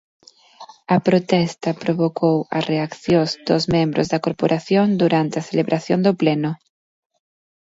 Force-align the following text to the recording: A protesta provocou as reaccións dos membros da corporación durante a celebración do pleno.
A 0.95 0.97
protesta 1.07 1.69
provocou 1.83 2.37
as 2.57 2.63
reaccións 2.71 3.31
dos 3.47 3.63
membros 3.75 4.07
da 4.11 4.23
corporación 4.25 4.87
durante 5.03 5.35
a 5.37 5.47
celebración 5.49 5.99
do 6.05 6.13
pleno. 6.21 6.51